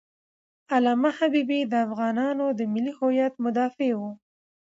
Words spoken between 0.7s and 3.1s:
علامه حبیبي د افغانانو د ملي